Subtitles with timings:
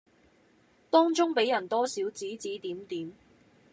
[0.89, 3.13] 當中被人多少指指點點